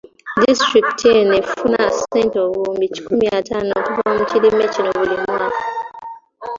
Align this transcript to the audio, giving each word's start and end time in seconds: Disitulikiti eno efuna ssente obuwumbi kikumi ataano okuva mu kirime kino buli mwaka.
Disitulikiti 0.41 1.05
eno 1.19 1.33
efuna 1.41 1.81
ssente 1.95 2.37
obuwumbi 2.45 2.85
kikumi 2.93 3.25
ataano 3.37 3.71
okuva 3.79 4.09
mu 4.17 4.23
kirime 4.29 4.65
kino 4.73 4.89
buli 4.97 5.15
mwaka. 5.23 5.59